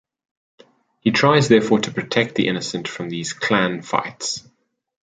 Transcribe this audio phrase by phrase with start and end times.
[1.01, 4.41] He tries therefore to protect the innocent from these clan fights.